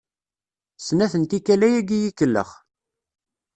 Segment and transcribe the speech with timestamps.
[0.85, 2.51] Snat n tikkal ayagi i yi-ikellex.